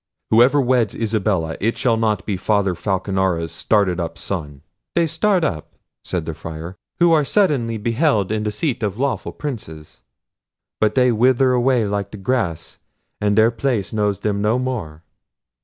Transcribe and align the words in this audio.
Whoever 0.31 0.59
weds 0.59 0.95
Isabella, 0.95 1.57
it 1.59 1.77
shall 1.77 1.95
not 1.95 2.25
be 2.25 2.35
Father 2.35 2.73
Falconara's 2.73 3.51
started 3.51 3.99
up 3.99 4.17
son." 4.17 4.63
"They 4.95 5.05
start 5.05 5.43
up," 5.43 5.75
said 6.03 6.25
the 6.25 6.33
Friar, 6.33 6.75
"who 6.99 7.11
are 7.11 7.23
suddenly 7.23 7.77
beheld 7.77 8.31
in 8.31 8.41
the 8.41 8.51
seat 8.51 8.81
of 8.81 8.97
lawful 8.97 9.31
Princes; 9.31 10.01
but 10.79 10.95
they 10.95 11.11
wither 11.11 11.51
away 11.51 11.85
like 11.85 12.09
the 12.09 12.17
grass, 12.17 12.79
and 13.21 13.37
their 13.37 13.51
place 13.51 13.93
knows 13.93 14.21
them 14.21 14.41
no 14.41 14.57
more." 14.57 15.03